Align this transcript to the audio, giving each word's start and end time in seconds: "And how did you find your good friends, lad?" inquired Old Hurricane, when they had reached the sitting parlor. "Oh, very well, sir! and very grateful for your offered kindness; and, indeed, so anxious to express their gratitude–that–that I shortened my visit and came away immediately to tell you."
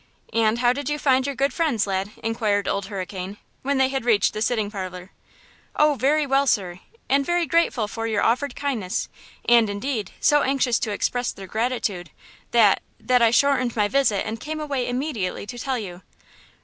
"And 0.33 0.57
how 0.57 0.73
did 0.73 0.89
you 0.89 0.97
find 0.97 1.27
your 1.27 1.35
good 1.35 1.53
friends, 1.53 1.85
lad?" 1.85 2.09
inquired 2.23 2.67
Old 2.67 2.87
Hurricane, 2.87 3.37
when 3.61 3.77
they 3.77 3.89
had 3.89 4.03
reached 4.03 4.33
the 4.33 4.41
sitting 4.41 4.71
parlor. 4.71 5.11
"Oh, 5.75 5.93
very 5.93 6.25
well, 6.25 6.47
sir! 6.47 6.79
and 7.07 7.23
very 7.23 7.45
grateful 7.45 7.87
for 7.87 8.07
your 8.07 8.23
offered 8.23 8.55
kindness; 8.55 9.09
and, 9.47 9.69
indeed, 9.69 10.09
so 10.19 10.41
anxious 10.41 10.79
to 10.79 10.91
express 10.91 11.31
their 11.31 11.45
gratitude–that–that 11.45 13.21
I 13.21 13.29
shortened 13.29 13.75
my 13.75 13.87
visit 13.87 14.25
and 14.25 14.39
came 14.39 14.59
away 14.59 14.87
immediately 14.89 15.45
to 15.45 15.59
tell 15.59 15.77
you." 15.77 16.01